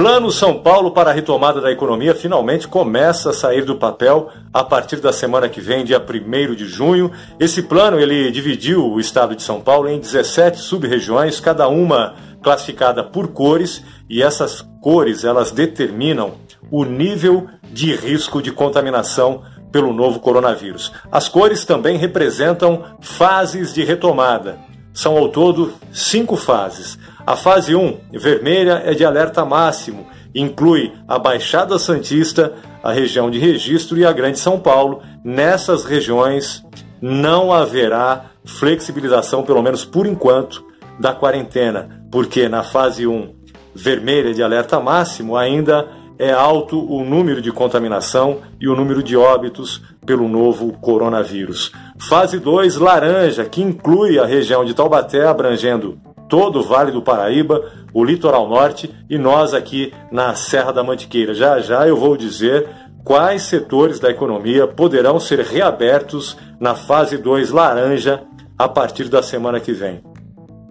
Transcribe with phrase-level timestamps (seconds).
[0.00, 4.64] Plano São Paulo para a retomada da economia finalmente começa a sair do papel a
[4.64, 7.12] partir da semana que vem, dia 1 de junho.
[7.38, 13.04] Esse plano ele dividiu o estado de São Paulo em 17 sub-regiões, cada uma classificada
[13.04, 16.32] por cores, e essas cores elas determinam
[16.70, 20.90] o nível de risco de contaminação pelo novo coronavírus.
[21.12, 24.69] As cores também representam fases de retomada.
[24.92, 26.98] São ao todo cinco fases.
[27.26, 32.52] A fase 1, vermelha, é de alerta máximo, inclui a Baixada Santista,
[32.82, 35.02] a região de registro e a Grande São Paulo.
[35.24, 36.64] Nessas regiões
[37.00, 40.64] não haverá flexibilização, pelo menos por enquanto,
[40.98, 43.34] da quarentena, porque na fase 1,
[43.74, 45.88] vermelha de alerta máximo, ainda
[46.20, 51.72] é alto o número de contaminação e o número de óbitos pelo novo coronavírus.
[51.98, 57.64] Fase 2, laranja, que inclui a região de Taubaté, abrangendo todo o Vale do Paraíba,
[57.94, 61.32] o litoral norte e nós aqui na Serra da Mantiqueira.
[61.32, 62.68] Já já eu vou dizer
[63.02, 68.22] quais setores da economia poderão ser reabertos na fase 2 laranja
[68.58, 70.09] a partir da semana que vem.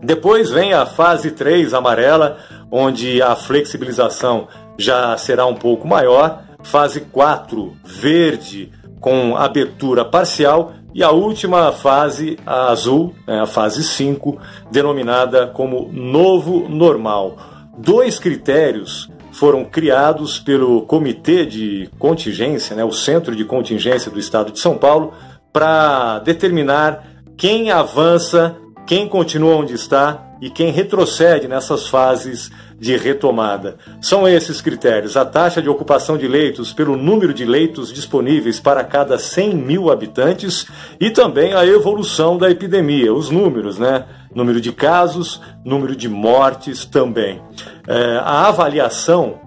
[0.01, 2.37] Depois vem a fase 3 amarela,
[2.71, 4.47] onde a flexibilização
[4.77, 6.43] já será um pouco maior.
[6.63, 10.73] Fase 4 verde, com abertura parcial.
[10.93, 14.39] E a última fase, a azul, né, a fase 5,
[14.71, 17.37] denominada como novo normal.
[17.77, 24.51] Dois critérios foram criados pelo Comitê de Contingência, né, o Centro de Contingência do Estado
[24.51, 25.13] de São Paulo,
[25.53, 27.03] para determinar
[27.37, 28.55] quem avança
[28.89, 33.77] quem continua onde está e quem retrocede nessas fases de retomada.
[34.01, 38.83] São esses critérios: a taxa de ocupação de leitos pelo número de leitos disponíveis para
[38.83, 40.65] cada 100 mil habitantes
[40.99, 44.05] e também a evolução da epidemia, os números, né?
[44.33, 47.39] Número de casos, número de mortes também.
[47.87, 49.39] É, a avaliação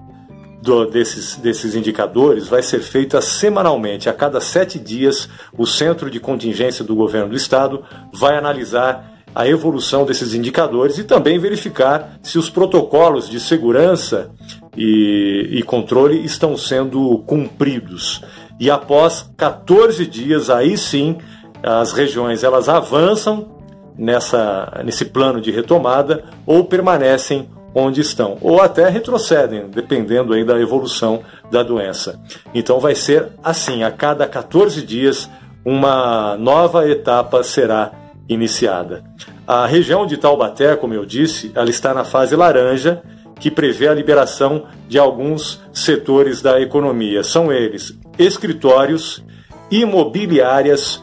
[0.62, 4.08] do, desses, desses indicadores vai ser feita semanalmente.
[4.08, 5.28] A cada sete dias,
[5.58, 7.82] o Centro de Contingência do Governo do Estado
[8.12, 14.30] vai analisar a evolução desses indicadores e também verificar se os protocolos de segurança
[14.76, 18.22] e, e, controle estão sendo cumpridos.
[18.60, 21.16] E após 14 dias, aí sim,
[21.62, 23.48] as regiões elas avançam
[23.96, 30.60] nessa, nesse plano de retomada ou permanecem onde estão, ou até retrocedem, dependendo aí da
[30.60, 32.20] evolução da doença.
[32.54, 35.28] Então vai ser assim, a cada 14 dias
[35.64, 37.92] uma nova etapa será
[38.28, 39.04] iniciada.
[39.46, 43.02] A região de Taubaté, como eu disse, ela está na fase laranja,
[43.38, 47.24] que prevê a liberação de alguns setores da economia.
[47.24, 49.22] São eles: escritórios,
[49.70, 51.02] imobiliárias,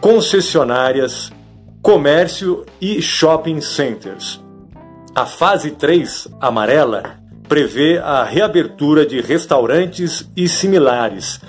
[0.00, 1.32] concessionárias,
[1.82, 4.40] comércio e shopping centers.
[5.14, 7.16] A fase 3, amarela,
[7.48, 11.40] prevê a reabertura de restaurantes e similares,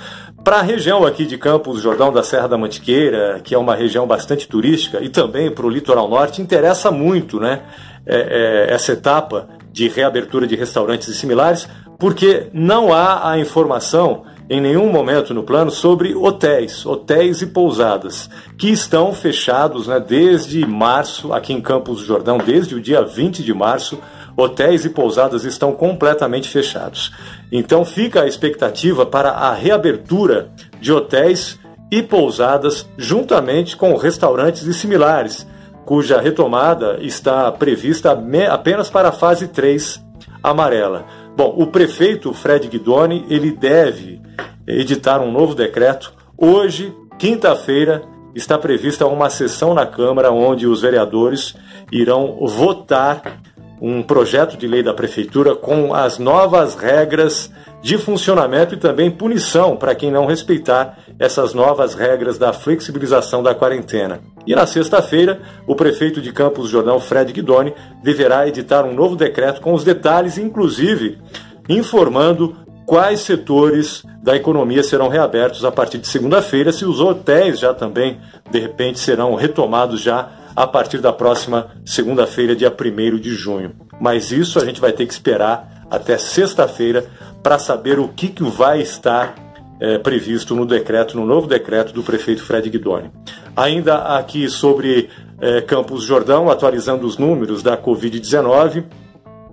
[0.43, 4.05] para a região aqui de Campos Jordão da Serra da Mantiqueira, que é uma região
[4.05, 7.61] bastante turística, e também para o litoral norte, interessa muito né,
[8.05, 11.67] é, é, essa etapa de reabertura de restaurantes e similares,
[11.97, 18.29] porque não há a informação em nenhum momento no plano sobre hotéis, hotéis e pousadas,
[18.57, 23.41] que estão fechados né, desde março, aqui em Campos do Jordão, desde o dia 20
[23.41, 23.97] de março,
[24.35, 27.11] hotéis e pousadas estão completamente fechados.
[27.51, 30.49] Então fica a expectativa para a reabertura
[30.79, 31.59] de hotéis
[31.91, 35.47] e pousadas juntamente com restaurantes e similares,
[35.85, 38.17] cuja retomada está prevista
[38.51, 40.03] apenas para a fase 3
[40.41, 41.05] amarela.
[41.35, 44.21] Bom, o prefeito Fred Guidoni, ele deve
[44.67, 46.13] editar um novo decreto.
[46.38, 48.01] Hoje, quinta-feira,
[48.35, 51.55] está prevista uma sessão na Câmara onde os vereadores
[51.91, 53.21] irão votar
[53.85, 57.51] um projeto de lei da prefeitura com as novas regras
[57.81, 63.53] de funcionamento e também punição para quem não respeitar essas novas regras da flexibilização da
[63.53, 64.21] quarentena.
[64.47, 69.59] E na sexta-feira, o prefeito de Campos Jordão, Fred Guidoni, deverá editar um novo decreto
[69.59, 71.18] com os detalhes, inclusive
[71.68, 77.74] informando quais setores da economia serão reabertos a partir de segunda-feira, se os hotéis já
[77.74, 78.18] também,
[78.50, 83.73] de repente, serão retomados já a partir da próxima segunda-feira, dia 1 de junho.
[84.00, 87.05] Mas isso a gente vai ter que esperar até sexta-feira
[87.41, 89.35] para saber o que, que vai estar
[89.79, 93.11] é, previsto no decreto, no novo decreto do prefeito Fred Guidoni.
[93.55, 95.09] Ainda aqui sobre
[95.39, 98.85] é, Campos Jordão, atualizando os números da Covid-19,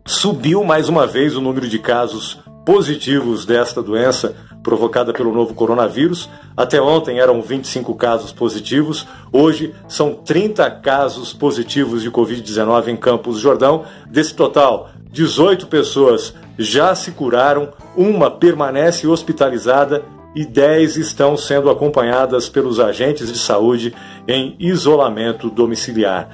[0.06, 6.29] subiu mais uma vez o número de casos positivos desta doença provocada pelo novo coronavírus.
[6.57, 13.39] Até ontem eram 25 casos positivos, hoje são 30 casos positivos de Covid-19 em Campos
[13.39, 13.85] Jordão.
[14.07, 20.03] Desse total, 18 pessoas já se curaram, uma permanece hospitalizada
[20.35, 23.94] e 10 estão sendo acompanhadas pelos agentes de saúde
[24.29, 26.29] em isolamento domiciliar.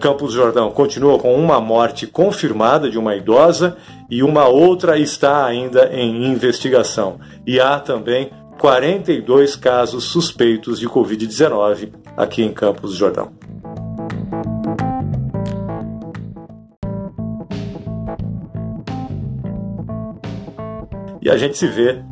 [0.00, 3.76] Campos Jordão continua com uma morte confirmada de uma idosa
[4.08, 7.18] e uma outra está ainda em investigação.
[7.46, 13.32] E há também 42 casos suspeitos de Covid-19 aqui em Campos Jordão.
[21.20, 22.02] E a gente se vê